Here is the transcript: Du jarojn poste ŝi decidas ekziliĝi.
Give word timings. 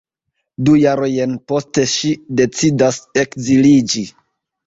Du 0.69 0.73
jarojn 0.83 1.35
poste 1.51 1.83
ŝi 1.91 2.09
decidas 2.39 2.99
ekziliĝi. 3.25 4.05